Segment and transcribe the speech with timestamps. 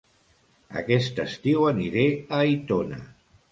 [0.81, 3.01] Aquest estiu aniré a Aitona